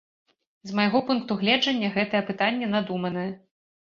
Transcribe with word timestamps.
З 0.69 0.77
майго 0.77 1.01
пункту 1.09 1.37
гледжання, 1.41 1.91
гэтае 1.97 2.21
пытанне 2.31 2.71
надуманае. 2.73 3.27